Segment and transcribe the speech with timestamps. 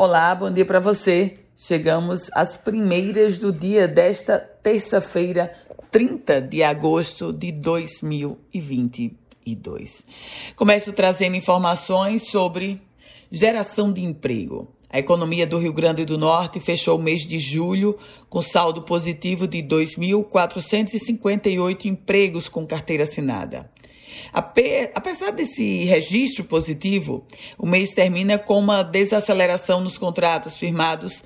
[0.00, 1.40] Olá, bom dia para você.
[1.56, 5.52] Chegamos às primeiras do dia desta terça-feira,
[5.90, 10.04] 30 de agosto de 2022.
[10.54, 12.80] Começo trazendo informações sobre
[13.28, 14.72] geração de emprego.
[14.88, 17.98] A economia do Rio Grande do Norte fechou o mês de julho
[18.30, 23.68] com saldo positivo de 2.458 empregos com carteira assinada.
[24.32, 27.24] Apesar desse registro positivo,
[27.56, 31.22] o mês termina com uma desaceleração nos contratos firmados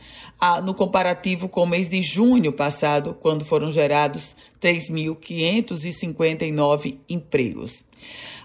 [0.65, 7.85] no comparativo com o mês de junho passado, quando foram gerados 3.559 empregos.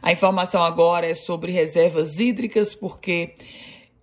[0.02, 3.36] A informação agora é sobre reservas hídricas, porque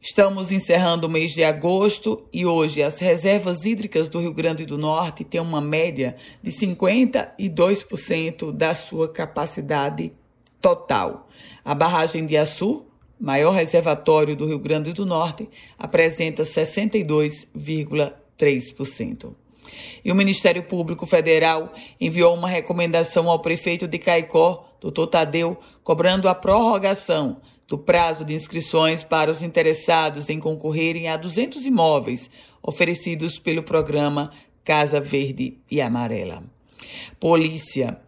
[0.07, 4.77] Estamos encerrando o mês de agosto e hoje as reservas hídricas do Rio Grande do
[4.77, 10.13] Norte têm uma média de 52% da sua capacidade
[10.65, 11.29] total.
[11.63, 12.87] A barragem de Açu,
[13.21, 15.47] maior reservatório do Rio Grande do Norte,
[15.79, 19.35] apresenta 62,3%.
[20.03, 26.31] E o Ministério Público Federal enviou uma recomendação ao prefeito de Caicó, doutor Tadeu, cobrando
[26.31, 32.31] a prorrogação do prazo de inscrições para os interessados em concorrerem a 200 imóveis
[32.63, 34.33] oferecidos pelo programa
[34.65, 36.43] Casa Verde e Amarela.
[37.21, 38.01] Polícia.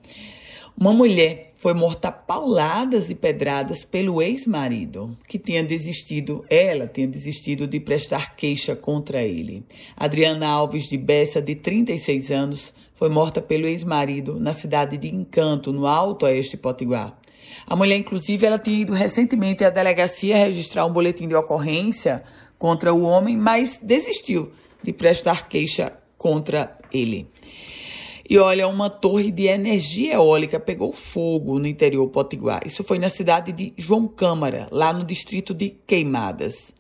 [0.78, 7.08] Uma mulher foi morta a pauladas e pedradas pelo ex-marido, que tinha desistido, ela tinha
[7.08, 9.64] desistido de prestar queixa contra ele.
[9.97, 15.72] Adriana Alves de Bessa, de 36 anos, foi morta pelo ex-marido na cidade de Encanto,
[15.72, 17.19] no Alto Oeste Potiguar.
[17.66, 22.22] A mulher, inclusive, ela tinha ido recentemente à delegacia registrar um boletim de ocorrência
[22.58, 27.30] contra o homem, mas desistiu de prestar queixa contra ele.
[28.28, 32.66] E olha, uma torre de energia eólica pegou fogo no interior potiguar.
[32.66, 36.72] Isso foi na cidade de João Câmara, lá no distrito de Queimadas.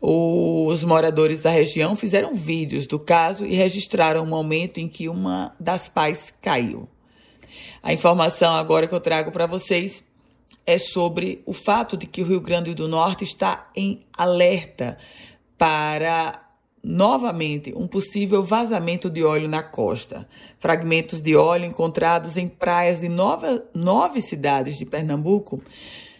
[0.00, 5.54] Os moradores da região fizeram vídeos do caso e registraram o momento em que uma
[5.60, 6.88] das pás caiu.
[7.80, 10.02] A informação agora que eu trago para vocês
[10.66, 14.98] é sobre o fato de que o Rio Grande do Norte está em alerta
[15.56, 16.42] para
[16.82, 20.26] novamente um possível vazamento de óleo na costa.
[20.58, 25.62] Fragmentos de óleo encontrados em praias de nova, nove cidades de Pernambuco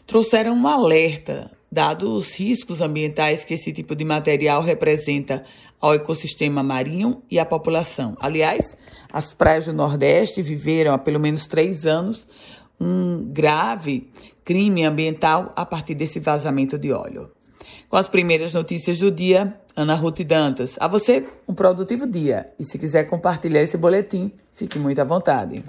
[0.07, 5.45] trouxeram um alerta, dados os riscos ambientais que esse tipo de material representa
[5.81, 8.17] ao ecossistema marinho e à população.
[8.21, 8.77] Aliás,
[9.13, 12.27] as praias do Nordeste viveram há pelo menos três anos
[12.81, 14.11] um grave
[14.45, 17.31] crime ambiental a partir desse vazamento de óleo.
[17.89, 20.77] Com as primeiras notícias do dia, Ana Ruth Dantas.
[20.79, 22.53] A você, um produtivo dia.
[22.59, 25.65] E se quiser compartilhar esse boletim, fique muito à vontade.